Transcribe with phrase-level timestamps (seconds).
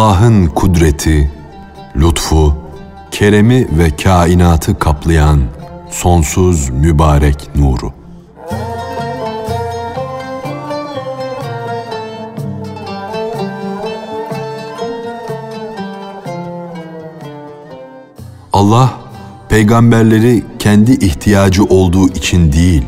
[0.00, 1.30] Allah'ın kudreti,
[1.96, 2.54] lütfu,
[3.10, 5.40] keremi ve kainatı kaplayan
[5.90, 7.92] sonsuz mübarek nuru.
[18.52, 18.90] Allah
[19.48, 22.84] peygamberleri kendi ihtiyacı olduğu için değil,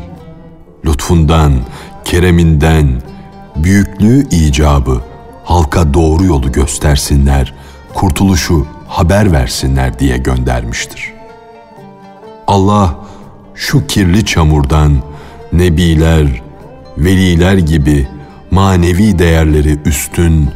[0.85, 1.53] lütfundan,
[2.05, 3.01] kereminden,
[3.55, 5.12] büyüklüğü icabı
[5.43, 7.53] halka doğru yolu göstersinler,
[7.93, 11.13] kurtuluşu haber versinler diye göndermiştir.
[12.47, 12.95] Allah
[13.55, 14.97] şu kirli çamurdan
[15.53, 16.41] nebiler,
[16.97, 18.07] veliler gibi
[18.51, 20.49] manevi değerleri üstün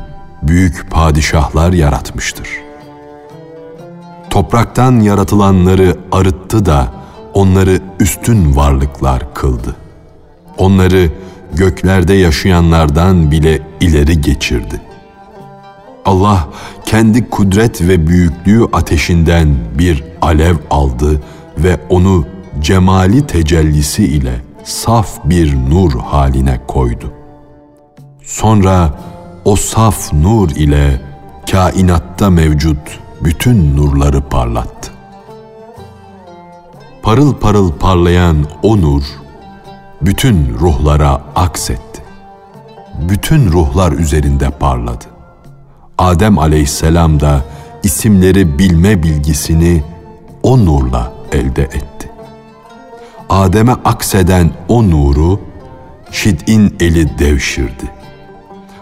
[0.44, 2.48] büyük padişahlar yaratmıştır.
[4.30, 6.94] Topraktan yaratılanları arıttı da
[7.34, 9.76] onları üstün varlıklar kıldı.
[10.58, 11.10] Onları
[11.54, 14.82] göklerde yaşayanlardan bile ileri geçirdi.
[16.08, 16.48] Allah
[16.86, 21.22] kendi kudret ve büyüklüğü ateşinden bir alev aldı
[21.58, 22.26] ve onu
[22.60, 27.14] cemali tecellisi ile saf bir nur haline koydu.
[28.24, 29.00] Sonra
[29.46, 31.02] o saf nur ile
[31.52, 34.92] kainatta mevcut bütün nurları parlattı.
[37.04, 39.04] Parıl parıl parlayan o nur
[40.02, 42.02] bütün ruhlara aksetti.
[43.10, 45.17] Bütün ruhlar üzerinde parladı.
[45.98, 47.46] Adem aleyhisselam da
[47.84, 49.84] isimleri bilme bilgisini
[50.44, 52.10] o nurla elde etti.
[53.30, 55.40] Adem'e akseden o nuru
[56.12, 57.92] Şid'in eli devşirdi.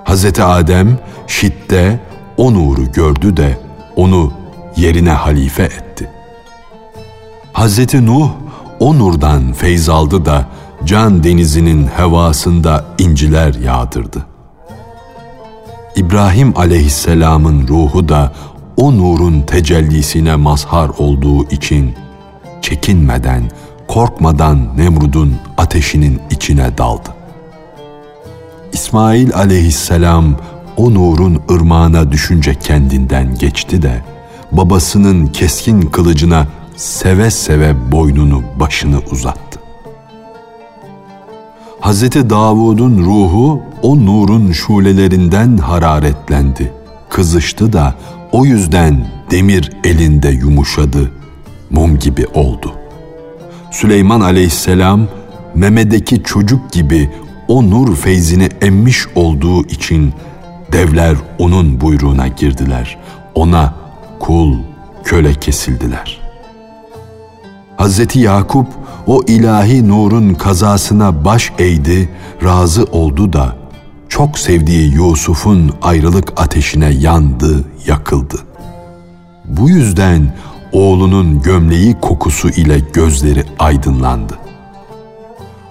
[0.04, 2.00] Hazreti Adem Şid'de
[2.38, 3.58] o nuru gördü de
[3.96, 4.34] onu
[4.78, 6.10] yerine halife etti.
[7.54, 8.30] Hazreti Nuh
[8.80, 10.46] o nurdan feyz aldı da
[10.86, 14.35] can denizinin hevasında inciler yağdırdı.
[15.96, 18.34] İbrahim aleyhisselamın ruhu da
[18.78, 21.96] o nurun tecellisine mazhar olduğu için
[22.62, 23.44] çekinmeden,
[23.88, 27.10] korkmadan Nemrud'un ateşinin içine daldı.
[28.74, 30.36] İsmail aleyhisselam
[30.78, 34.02] o nurun ırmağına düşünce kendinden geçti de
[34.52, 39.55] babasının keskin kılıcına seve seve boynunu başını uzattı.
[41.86, 46.74] Hazreti Davud'un ruhu o nurun şulelerinden hararetlendi.
[47.10, 47.96] Kızıştı da
[48.32, 51.12] o yüzden demir elinde yumuşadı,
[51.70, 52.72] mum gibi oldu.
[53.72, 55.08] Süleyman aleyhisselam
[55.56, 57.12] memedeki çocuk gibi
[57.48, 60.14] o nur feyzini emmiş olduğu için
[60.72, 62.98] devler onun buyruğuna girdiler.
[63.36, 63.74] Ona
[64.20, 64.58] kul,
[65.04, 66.22] köle kesildiler.
[67.78, 68.68] Hazreti Yakup
[69.08, 72.10] o ilahi nurun kazasına baş eğdi,
[72.44, 73.56] razı oldu da
[74.10, 78.36] çok sevdiği Yusuf'un ayrılık ateşine yandı, yakıldı.
[79.46, 80.36] Bu yüzden
[80.72, 84.40] oğlunun gömleği kokusu ile gözleri aydınlandı.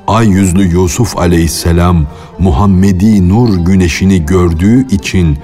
[0.07, 2.07] Ay yüzlü Yusuf aleyhisselam
[2.39, 5.39] Muhammedi nur güneşini gördüğü için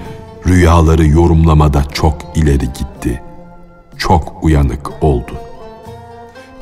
[0.47, 3.21] rüyaları yorumlamada çok ileri gitti.
[3.97, 5.31] Çok uyanık oldu.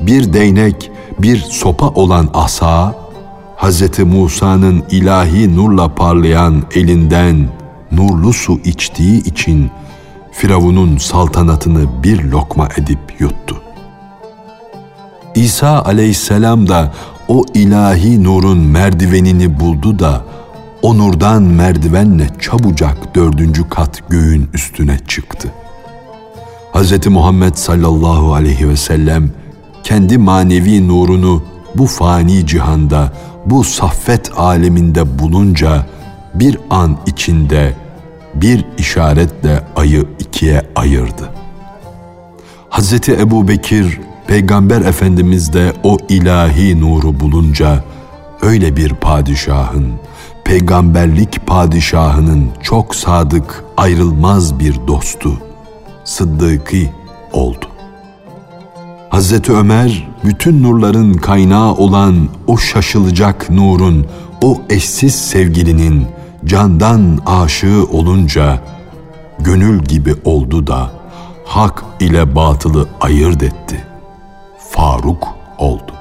[0.00, 0.90] Bir değnek
[1.22, 2.94] bir sopa olan asa,
[3.56, 3.98] Hz.
[3.98, 7.48] Musa'nın ilahi nurla parlayan elinden
[7.92, 9.70] nurlu su içtiği için
[10.32, 13.62] Firavun'un saltanatını bir lokma edip yuttu.
[15.34, 16.92] İsa aleyhisselam da
[17.28, 20.24] o ilahi nurun merdivenini buldu da
[20.82, 25.48] o nurdan merdivenle çabucak dördüncü kat göğün üstüne çıktı.
[26.74, 27.06] Hz.
[27.06, 29.30] Muhammed sallallahu aleyhi ve sellem
[29.84, 31.42] kendi manevi nurunu
[31.74, 33.12] bu fani cihanda,
[33.46, 35.86] bu saffet aleminde bulunca
[36.34, 37.74] bir an içinde
[38.34, 41.30] bir işaretle ayı ikiye ayırdı.
[42.68, 47.84] Hazreti Ebu Bekir, Peygamber Efendimiz de o ilahi nuru bulunca
[48.42, 49.92] öyle bir padişahın,
[50.44, 55.38] peygamberlik padişahının çok sadık, ayrılmaz bir dostu,
[56.04, 56.76] sıddıkı
[57.32, 57.69] oldu.
[59.10, 64.06] Hazreti Ömer bütün nurların kaynağı olan o şaşılacak nurun,
[64.42, 66.06] o eşsiz sevgilinin
[66.44, 68.60] candan aşığı olunca
[69.38, 70.90] gönül gibi oldu da
[71.44, 73.84] hak ile batılı ayırt etti.
[74.70, 75.28] Faruk
[75.58, 75.92] oldu.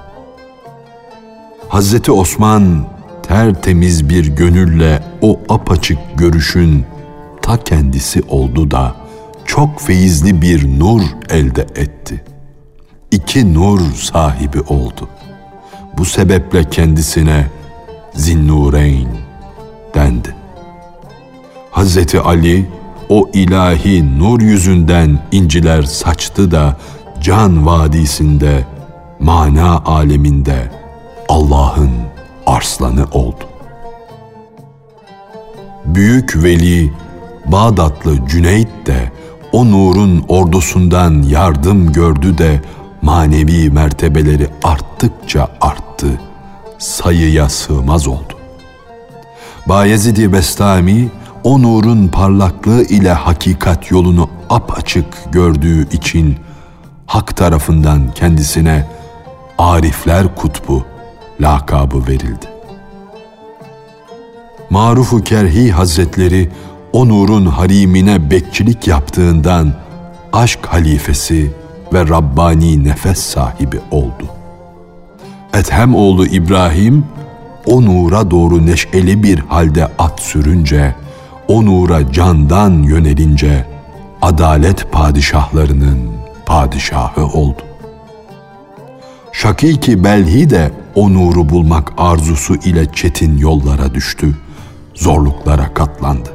[1.70, 2.86] Hazreti Osman
[3.24, 6.86] tertemiz bir gönülle o apaçık görüşün
[7.42, 8.96] ta kendisi oldu da
[9.46, 12.39] çok feyizli bir nur elde etti.''
[13.12, 15.10] İki nur sahibi oldu.
[15.98, 17.48] Bu sebeple kendisine
[18.14, 19.08] Zinnureyn
[19.96, 20.36] dendi.
[21.72, 22.70] Hazreti Ali
[23.10, 26.78] o ilahi nur yüzünden inciler saçtı da
[27.22, 28.66] can vadisinde,
[29.20, 30.72] mana aleminde
[31.30, 31.92] Allah'ın
[32.46, 33.44] arslanı oldu.
[35.86, 36.94] Büyük veli
[37.46, 39.12] Bağdatlı Cüneyt de
[39.52, 42.62] o nurun ordusundan yardım gördü de
[43.02, 46.22] manevi mertebeleri arttıkça arttı,
[46.78, 48.34] sayıya sığmaz oldu.
[49.66, 51.10] Bayezid-i Bestami
[51.44, 56.38] o nurun parlaklığı ile hakikat yolunu apaçık gördüğü için
[57.06, 58.88] hak tarafından kendisine
[59.58, 60.86] Arifler Kutbu
[61.42, 62.46] lakabı verildi.
[64.70, 66.50] Marufu Kerhi Hazretleri
[66.94, 69.74] o nurun harimine bekçilik yaptığından
[70.34, 71.52] aşk halifesi
[71.94, 74.26] ve Rabbani nefes sahibi oldu.
[75.54, 77.06] Ethem oğlu İbrahim
[77.66, 80.96] o nura doğru neşeli bir halde at sürünce,
[81.48, 83.66] o nura candan yönelince
[84.22, 86.00] adalet padişahlarının
[86.46, 87.62] padişahı oldu.
[89.32, 94.38] Şakiki Belhi de o nuru bulmak arzusu ile çetin yollara düştü,
[94.94, 96.30] zorluklara katlandı.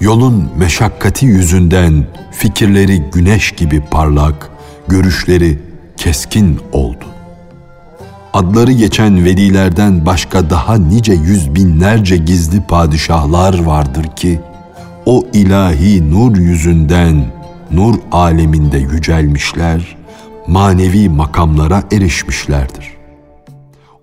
[0.00, 4.50] Yolun meşakkati yüzünden fikirleri güneş gibi parlak,
[4.88, 5.58] görüşleri
[5.96, 7.04] keskin oldu.
[8.32, 14.40] Adları geçen velilerden başka daha nice yüz binlerce gizli padişahlar vardır ki,
[15.06, 17.24] o ilahi nur yüzünden
[17.70, 19.96] nur aleminde yücelmişler,
[20.46, 22.96] manevi makamlara erişmişlerdir.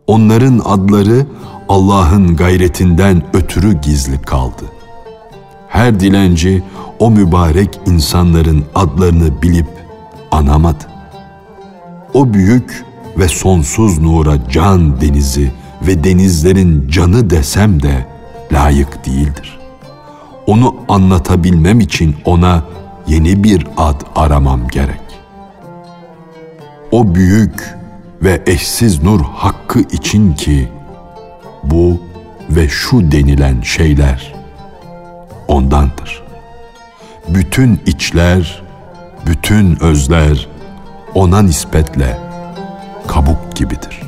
[0.07, 1.25] Onların adları
[1.69, 4.63] Allah'ın gayretinden ötürü gizli kaldı.
[5.69, 6.63] Her dilenci
[6.99, 9.67] o mübarek insanların adlarını bilip
[10.33, 10.83] anamadı.
[12.13, 12.85] O büyük
[13.17, 15.51] ve sonsuz nura can denizi
[15.87, 18.05] ve denizlerin canı desem de
[18.51, 19.59] layık değildir.
[20.47, 22.63] Onu anlatabilmem için ona
[23.07, 25.01] yeni bir ad aramam gerek.
[26.91, 27.75] O büyük
[28.21, 30.69] ve eşsiz nur hakkı için ki
[31.63, 32.01] bu
[32.49, 34.33] ve şu denilen şeyler
[35.47, 36.23] ondandır.
[37.29, 38.62] Bütün içler,
[39.27, 40.47] bütün özler
[41.13, 42.19] ona nispetle
[43.07, 44.02] kabuk gibidir.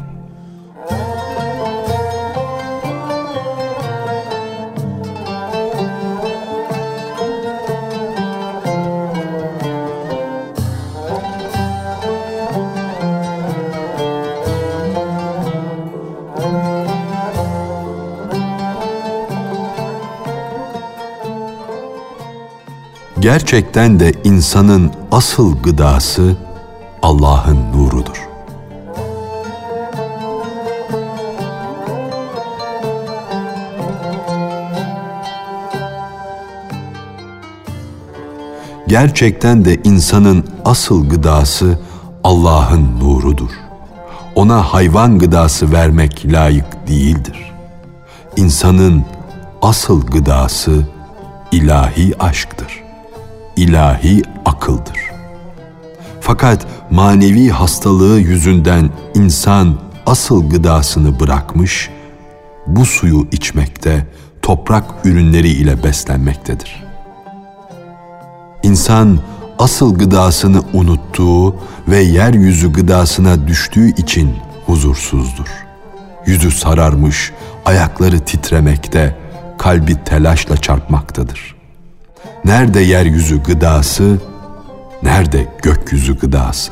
[23.26, 26.36] Gerçekten de insanın asıl gıdası
[27.02, 28.30] Allah'ın nurudur.
[38.88, 41.80] Gerçekten de insanın asıl gıdası
[42.24, 43.52] Allah'ın nurudur.
[44.36, 47.54] Ona hayvan gıdası vermek layık değildir.
[48.38, 49.06] İnsanın
[49.62, 50.88] asıl gıdası
[51.52, 52.85] ilahi aşktır.
[53.58, 55.00] İlahi akıldır.
[56.22, 59.76] Fakat manevi hastalığı yüzünden insan
[60.06, 61.90] asıl gıdasını bırakmış,
[62.68, 64.08] bu suyu içmekte,
[64.42, 66.84] toprak ürünleri ile beslenmektedir.
[68.64, 69.20] İnsan
[69.60, 71.56] asıl gıdasını unuttuğu
[71.88, 75.66] ve yeryüzü gıdasına düştüğü için huzursuzdur.
[76.26, 77.32] Yüzü sararmış,
[77.66, 79.16] ayakları titremekte,
[79.58, 81.55] kalbi telaşla çarpmaktadır.
[82.46, 84.18] Nerede yeryüzü gıdası,
[85.04, 86.72] nerede gökyüzü gıdası?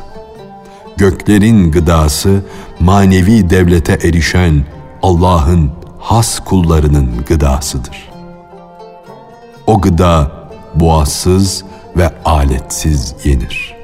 [0.98, 2.42] Göklerin gıdası
[2.80, 4.65] manevi devlete erişen
[5.01, 8.10] Allah'ın has kullarının gıdasıdır.
[9.68, 10.32] O gıda
[10.75, 11.63] boğazsız
[11.98, 13.75] ve aletsiz yenir.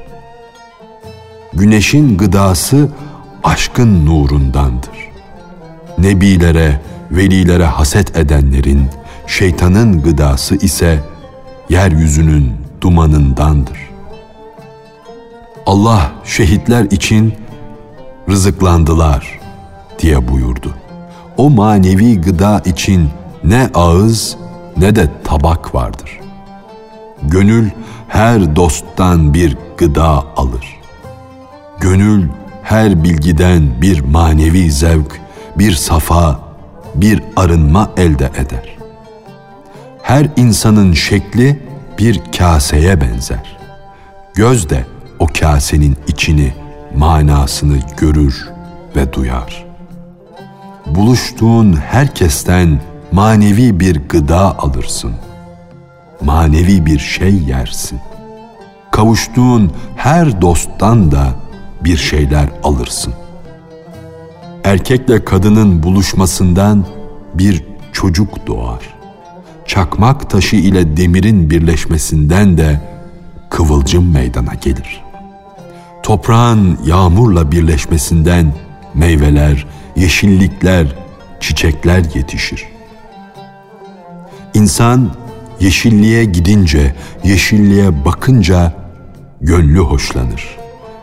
[1.53, 2.89] Güneşin gıdası
[3.43, 5.09] aşkın nurundandır.
[5.97, 6.81] Nebilere,
[7.11, 8.87] velilere haset edenlerin,
[9.27, 10.99] şeytanın gıdası ise
[11.69, 13.77] yeryüzünün dumanındandır.
[15.65, 17.33] Allah şehitler için
[18.29, 19.39] rızıklandılar
[19.99, 20.75] diye buyurdu.
[21.37, 23.09] O manevi gıda için
[23.43, 24.37] ne ağız
[24.77, 26.19] ne de tabak vardır.
[27.23, 27.69] Gönül
[28.07, 30.79] her dosttan bir gıda alır.
[31.79, 32.27] Gönül
[32.63, 35.21] her bilgiden bir manevi zevk,
[35.57, 36.39] bir safa,
[36.95, 38.78] bir arınma elde eder.
[40.09, 41.59] Her insanın şekli
[41.97, 43.57] bir kaseye benzer.
[44.33, 44.85] Göz de
[45.19, 46.53] o kasenin içini,
[46.95, 48.49] manasını görür
[48.95, 49.65] ve duyar.
[50.85, 55.13] Buluştuğun herkesten manevi bir gıda alırsın.
[56.21, 57.99] manevi bir şey yersin.
[58.91, 61.27] Kavuştuğun her dosttan da
[61.83, 63.13] bir şeyler alırsın.
[64.63, 66.85] Erkekle kadının buluşmasından
[67.33, 68.98] bir çocuk doğar.
[69.79, 72.81] Çakmak taşı ile demirin birleşmesinden de
[73.49, 75.03] kıvılcım meydana gelir.
[76.03, 78.53] Toprağın yağmurla birleşmesinden
[78.93, 80.87] meyveler, yeşillikler,
[81.39, 82.65] çiçekler yetişir.
[84.53, 85.11] İnsan
[85.59, 88.73] yeşilliğe gidince, yeşilliğe bakınca
[89.41, 90.57] gönlü hoşlanır.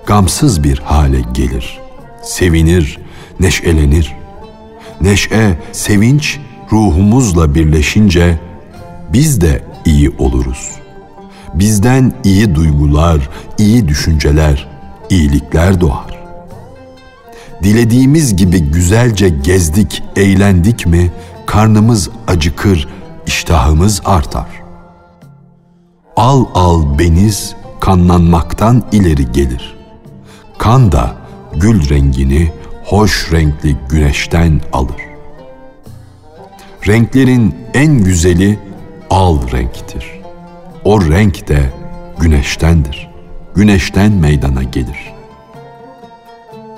[0.07, 1.79] Gamsız bir hale gelir.
[2.23, 2.99] Sevinir,
[3.41, 4.13] neşelenir.
[5.01, 6.39] Neşe, sevinç
[6.73, 8.39] ruhumuzla birleşince
[9.17, 10.71] biz de iyi oluruz.
[11.55, 14.69] Bizden iyi duygular, iyi düşünceler,
[15.11, 16.25] iyilikler doğar.
[17.63, 21.13] Dilediğimiz gibi güzelce gezdik, eğlendik mi
[21.47, 22.89] karnımız acıkır,
[23.27, 24.49] iştahımız artar.
[26.17, 29.77] Al al beniz kanlanmaktan ileri gelir.
[30.59, 31.15] Kan da
[31.55, 32.53] gül rengini
[32.85, 35.03] hoş renkli güneşten alır.
[36.87, 38.67] Renklerin en güzeli
[39.11, 40.21] al renktir.
[40.85, 41.71] O renk de
[42.19, 43.11] güneştendir.
[43.55, 45.13] Güneşten meydana gelir.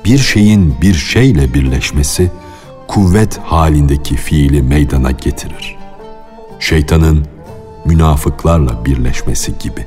[0.04, 2.30] Bir şeyin bir şeyle birleşmesi
[2.88, 5.76] kuvvet halindeki fiili meydana getirir.
[6.60, 7.26] Şeytanın
[7.84, 9.86] münafıklarla birleşmesi gibi.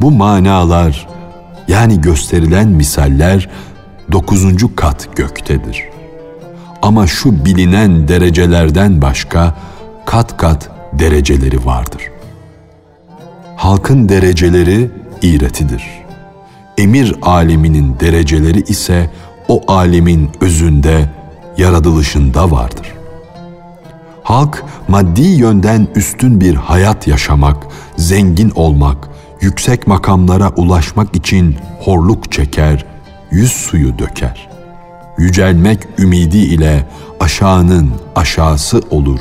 [0.00, 1.08] Bu manalar
[1.68, 3.48] yani gösterilen misaller
[4.12, 5.84] dokuzuncu kat göktedir.
[6.82, 9.54] Ama şu bilinen derecelerden başka
[10.08, 12.02] kat kat dereceleri vardır.
[13.56, 14.90] Halkın dereceleri
[15.22, 15.84] iğretidir.
[16.78, 19.10] Emir aleminin dereceleri ise
[19.48, 21.10] o alemin özünde,
[21.56, 22.94] yaratılışında vardır.
[24.22, 27.56] Halk maddi yönden üstün bir hayat yaşamak,
[27.96, 29.08] zengin olmak,
[29.40, 32.84] yüksek makamlara ulaşmak için horluk çeker,
[33.30, 34.48] yüz suyu döker.
[35.18, 36.88] Yücelmek ümidi ile
[37.20, 39.20] aşağının aşağısı olur,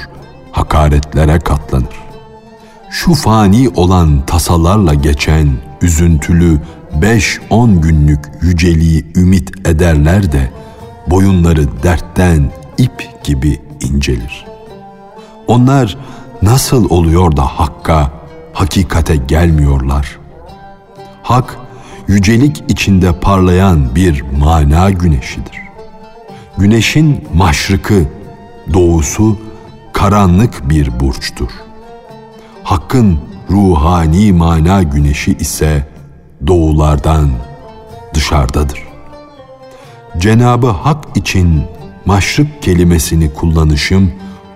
[0.58, 1.98] hakaretlere katlanır.
[2.90, 5.48] Şu fani olan tasalarla geçen
[5.82, 6.60] üzüntülü
[7.02, 10.52] beş on günlük yüceliği ümit ederler de
[11.08, 14.46] boyunları dertten ip gibi incelir.
[15.48, 15.98] Onlar
[16.42, 18.12] nasıl oluyor da hakka,
[18.54, 20.18] hakikate gelmiyorlar?
[21.24, 21.58] Hak,
[22.08, 25.58] yücelik içinde parlayan bir mana güneşidir.
[26.58, 28.04] Güneşin maşrıkı,
[28.74, 29.47] doğusu
[29.98, 31.50] karanlık bir burçtur.
[32.64, 33.20] Hakkın
[33.52, 35.88] ruhani mana güneşi ise
[36.48, 37.30] doğulardan
[38.14, 38.84] dışarıdadır.
[40.18, 41.64] Cenabı Hak için
[42.06, 44.12] maşrık kelimesini kullanışım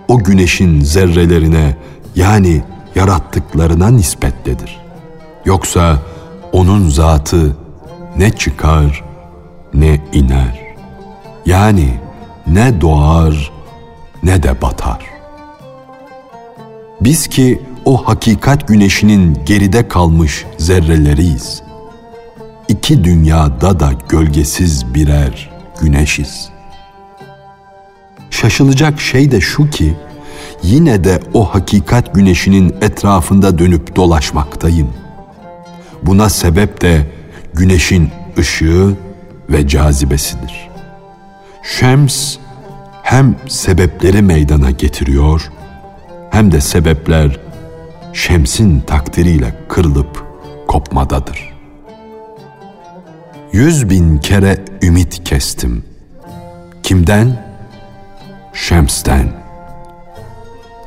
[0.08, 1.76] o güneşin zerrelerine
[2.16, 2.64] yani
[2.96, 4.82] yarattıklarına nispettedir.
[5.46, 6.00] Yoksa
[6.52, 7.56] onun zatı
[8.18, 9.04] ne çıkar
[9.74, 10.62] ne iner.
[11.46, 12.00] Yani
[12.48, 13.52] ne doğar
[14.24, 15.11] ne de batar.
[17.02, 21.62] Biz ki o hakikat güneşinin geride kalmış zerreleriyiz.
[22.68, 25.50] İki dünyada da gölgesiz birer
[25.82, 26.50] güneşiz.
[28.30, 29.96] Şaşılacak şey de şu ki,
[30.64, 34.90] yine de o hakikat güneşinin etrafında dönüp dolaşmaktayım.
[36.04, 37.08] Buna sebep de
[37.54, 38.98] güneşin ışığı
[39.50, 40.70] ve cazibesidir.
[41.80, 42.38] Şems
[43.04, 45.52] hem sebepleri meydana getiriyor
[46.32, 47.40] hem de sebepler
[48.14, 50.26] Şems'in takdiriyle kırılıp
[50.68, 51.52] kopmadadır.
[53.54, 55.84] Yüz bin kere ümit kestim.
[56.84, 57.46] Kimden?
[58.54, 59.34] Şems'ten.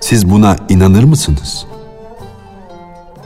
[0.01, 1.67] Siz buna inanır mısınız?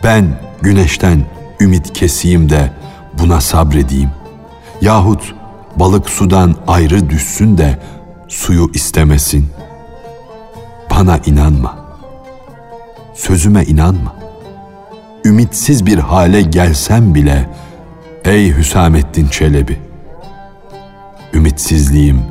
[0.04, 1.24] Ben güneşten
[1.60, 2.72] ümit keseyim de
[3.18, 4.10] buna sabredeyim.
[4.80, 5.34] Yahut
[5.76, 7.78] balık sudan ayrı düşsün de
[8.28, 9.48] suyu istemesin.
[10.90, 11.77] Bana inanma.
[13.18, 14.14] Sözüme inanma.
[15.24, 17.50] Ümitsiz bir hale gelsem bile
[18.24, 19.78] ey Hüsamettin Çelebi
[21.32, 22.22] ümitsizliğim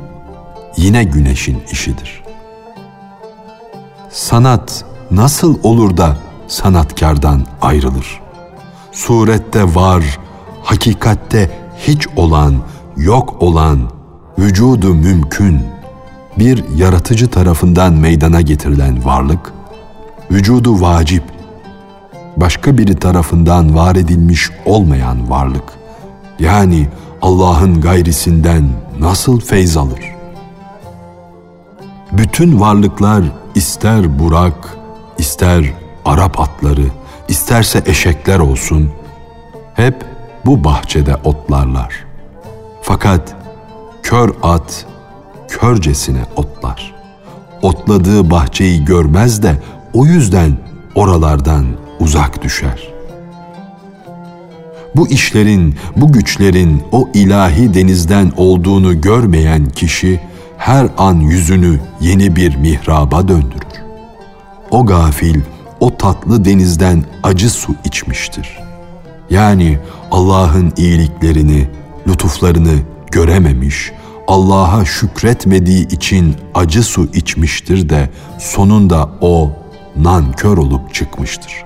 [0.76, 2.22] yine güneşin işidir.
[4.10, 6.16] Sanat nasıl olur da
[6.46, 8.20] sanatkardan ayrılır?
[8.92, 10.18] Surette var,
[10.62, 12.54] hakikatte hiç olan,
[12.96, 13.90] yok olan,
[14.38, 15.60] vücudu mümkün,
[16.38, 19.57] bir yaratıcı tarafından meydana getirilen varlık,
[20.30, 21.22] vücudu vacip,
[22.36, 25.72] başka biri tarafından var edilmiş olmayan varlık,
[26.38, 26.88] yani
[27.22, 28.64] Allah'ın gayrisinden
[29.00, 30.00] nasıl feyz alır?
[32.12, 34.76] Bütün varlıklar ister burak,
[35.18, 35.64] ister
[36.04, 36.84] Arap atları,
[37.28, 38.90] isterse eşekler olsun,
[39.74, 40.04] hep
[40.46, 42.06] bu bahçede otlarlar.
[42.82, 43.36] Fakat
[44.02, 44.86] kör at
[45.48, 46.94] körcesine otlar.
[47.62, 49.56] Otladığı bahçeyi görmez de
[49.92, 50.52] o yüzden
[50.94, 51.66] oralardan
[52.00, 52.88] uzak düşer.
[54.96, 60.20] Bu işlerin, bu güçlerin o ilahi denizden olduğunu görmeyen kişi
[60.58, 63.68] her an yüzünü yeni bir mihraba döndürür.
[64.70, 65.40] O gafil
[65.80, 68.58] o tatlı denizden acı su içmiştir.
[69.30, 69.78] Yani
[70.10, 71.68] Allah'ın iyiliklerini,
[72.08, 72.78] lütuflarını
[73.10, 73.92] görememiş,
[74.26, 79.52] Allah'a şükretmediği için acı su içmiştir de sonunda o
[80.02, 81.64] nankör olup çıkmıştır.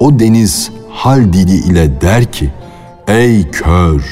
[0.00, 2.52] O deniz hal dili ile der ki,
[3.08, 4.04] ey kör,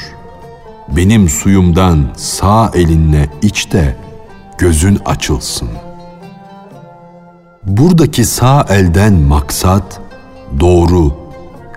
[0.87, 3.95] benim suyumdan sağ elinle iç de
[4.57, 5.69] gözün açılsın.
[7.63, 10.01] Buradaki sağ elden maksat
[10.59, 11.13] doğru,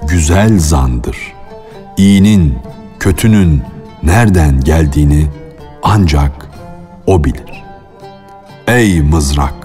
[0.08, 1.34] güzel zandır.
[1.96, 2.58] İyinin,
[3.00, 3.62] kötünün
[4.02, 5.26] nereden geldiğini
[5.82, 6.48] ancak
[7.06, 7.64] o bilir.
[8.66, 9.63] Ey mızrak!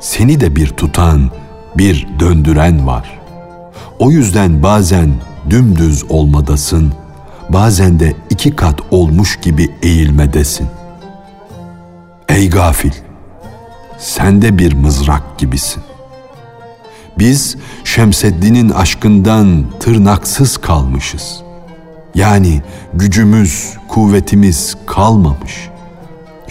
[0.00, 1.30] Seni de bir tutan,
[1.76, 3.20] bir döndüren var.
[3.98, 5.14] O yüzden bazen
[5.50, 6.92] dümdüz olmadasın,
[7.48, 10.66] bazen de iki kat olmuş gibi eğilmedesin.
[12.28, 12.92] Ey gafil!
[13.98, 15.82] Sen de bir mızrak gibisin.
[17.18, 21.42] Biz Şemseddin'in aşkından tırnaksız kalmışız.
[22.14, 22.62] Yani
[22.94, 25.70] gücümüz, kuvvetimiz kalmamış.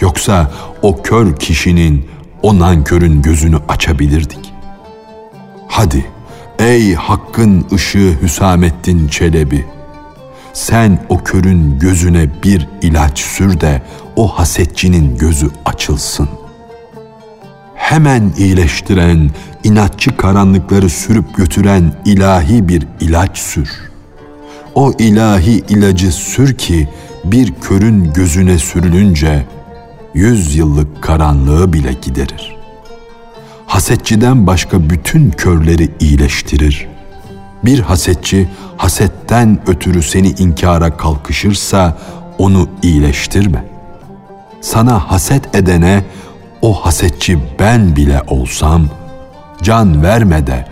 [0.00, 0.50] Yoksa
[0.82, 2.10] o kör kişinin,
[2.42, 4.52] o nankörün gözünü açabilirdik.
[5.68, 6.06] Hadi
[6.58, 9.66] ey hakkın ışığı Hüsamettin Çelebi,
[10.52, 13.82] sen o körün gözüne bir ilaç sür de
[14.16, 16.28] o hasetçinin gözü açılsın.
[17.74, 19.30] Hemen iyileştiren,
[19.64, 23.70] inatçı karanlıkları sürüp götüren ilahi bir ilaç sür.
[24.74, 26.88] O ilahi ilacı sür ki
[27.24, 29.46] bir körün gözüne sürülünce
[30.14, 32.56] yüz yıllık karanlığı bile giderir.
[33.66, 36.88] Hasetçiden başka bütün körleri iyileştirir.
[37.64, 41.98] Bir hasetçi hasetten ötürü seni inkara kalkışırsa
[42.38, 43.64] onu iyileştirme.
[44.60, 46.04] Sana haset edene
[46.62, 48.88] o hasetçi ben bile olsam
[49.62, 50.66] can verme de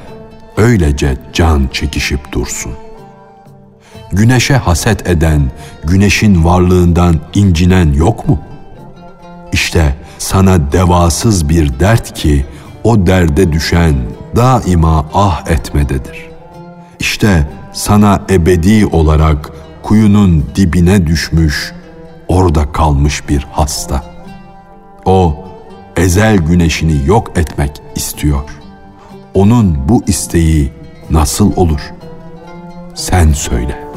[0.56, 2.72] öylece can çekişip dursun.
[4.12, 5.50] Güneşe haset eden,
[5.84, 8.38] güneşin varlığından incinen yok mu?
[9.52, 12.46] İşte sana devasız bir dert ki
[12.84, 13.94] o derde düşen
[14.36, 16.28] daima ah etmededir.
[17.00, 21.72] İşte sana ebedi olarak kuyunun dibine düşmüş,
[22.28, 24.04] orada kalmış bir hasta.
[25.04, 25.44] O
[25.96, 28.50] ezel güneşini yok etmek istiyor.
[29.34, 30.72] Onun bu isteği
[31.10, 31.80] nasıl olur?
[32.94, 33.87] Sen söyle.''